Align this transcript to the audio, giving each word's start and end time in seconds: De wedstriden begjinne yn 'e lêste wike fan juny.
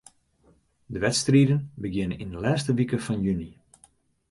De 0.93 0.99
wedstriden 1.05 1.59
begjinne 1.83 2.15
yn 2.23 2.33
'e 2.33 2.39
lêste 2.43 2.71
wike 2.77 2.97
fan 3.05 3.21
juny. 3.25 3.49